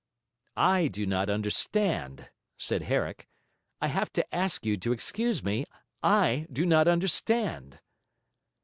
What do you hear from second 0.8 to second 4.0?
do not understand,' said Herrick. 'I